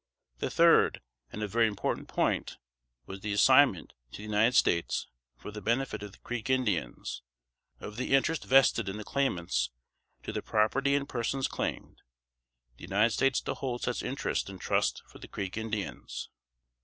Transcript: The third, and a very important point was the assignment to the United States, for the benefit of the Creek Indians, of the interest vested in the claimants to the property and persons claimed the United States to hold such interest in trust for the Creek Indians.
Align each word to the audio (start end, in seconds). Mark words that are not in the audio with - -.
The 0.39 0.49
third, 0.49 0.99
and 1.31 1.43
a 1.43 1.47
very 1.47 1.67
important 1.67 2.07
point 2.07 2.57
was 3.05 3.19
the 3.19 3.33
assignment 3.33 3.93
to 4.13 4.17
the 4.17 4.23
United 4.23 4.55
States, 4.55 5.05
for 5.37 5.51
the 5.51 5.61
benefit 5.61 6.01
of 6.01 6.11
the 6.13 6.17
Creek 6.17 6.49
Indians, 6.49 7.21
of 7.79 7.97
the 7.97 8.15
interest 8.15 8.45
vested 8.45 8.89
in 8.89 8.97
the 8.97 9.03
claimants 9.03 9.69
to 10.23 10.33
the 10.33 10.41
property 10.41 10.95
and 10.95 11.07
persons 11.07 11.47
claimed 11.47 12.01
the 12.77 12.81
United 12.83 13.11
States 13.11 13.41
to 13.41 13.53
hold 13.53 13.83
such 13.83 14.01
interest 14.01 14.49
in 14.49 14.57
trust 14.57 15.03
for 15.05 15.19
the 15.19 15.27
Creek 15.27 15.55
Indians. 15.55 16.29